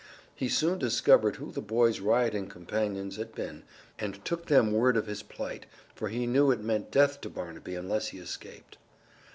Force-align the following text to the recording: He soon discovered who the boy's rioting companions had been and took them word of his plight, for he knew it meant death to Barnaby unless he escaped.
He 0.33 0.49
soon 0.49 0.79
discovered 0.79 1.35
who 1.35 1.51
the 1.51 1.61
boy's 1.61 1.99
rioting 1.99 2.47
companions 2.47 3.17
had 3.17 3.35
been 3.35 3.61
and 3.99 4.25
took 4.25 4.47
them 4.47 4.71
word 4.71 4.97
of 4.97 5.05
his 5.05 5.21
plight, 5.21 5.67
for 5.93 6.07
he 6.09 6.25
knew 6.25 6.49
it 6.49 6.59
meant 6.59 6.89
death 6.89 7.21
to 7.21 7.29
Barnaby 7.29 7.75
unless 7.75 8.07
he 8.07 8.17
escaped. 8.17 8.79